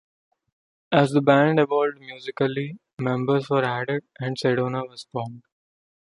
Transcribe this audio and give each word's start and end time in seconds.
As 0.91 1.11
the 1.11 1.21
band 1.21 1.59
evolved 1.59 1.99
musically, 1.99 2.79
members 2.97 3.51
were 3.51 3.63
added, 3.63 4.03
and 4.19 4.35
Sedona 4.35 4.83
was 4.89 5.03
formed. 5.11 5.43